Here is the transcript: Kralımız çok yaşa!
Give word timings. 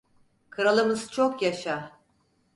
Kralımız 0.49 1.11
çok 1.11 1.41
yaşa! 1.41 1.91